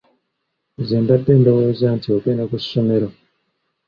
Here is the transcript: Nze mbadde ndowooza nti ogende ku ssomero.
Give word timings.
Nze 0.79 0.95
mbadde 1.03 1.31
ndowooza 1.39 1.87
nti 1.97 2.07
ogende 2.15 2.43
ku 2.51 2.57
ssomero. 2.63 3.07